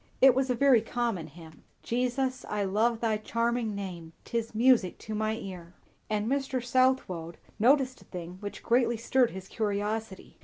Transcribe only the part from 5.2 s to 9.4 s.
ear;" And Mr. Southwode noticed a thing which greatly stirred